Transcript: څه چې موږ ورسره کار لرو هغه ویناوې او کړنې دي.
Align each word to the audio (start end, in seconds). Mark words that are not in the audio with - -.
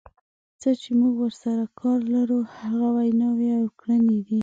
څه 0.61 0.69
چې 0.81 0.89
موږ 0.99 1.13
ورسره 1.19 1.63
کار 1.79 1.99
لرو 2.15 2.37
هغه 2.57 2.87
ویناوې 2.97 3.49
او 3.59 3.65
کړنې 3.79 4.19
دي. 4.27 4.39